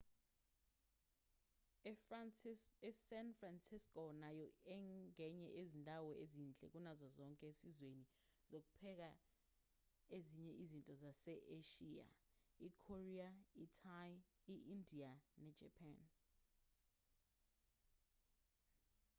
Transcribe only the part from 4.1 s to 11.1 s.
nayo ingenye yezindawo ezinhle kunazo zonke esizweni sokupheka ezinye izinto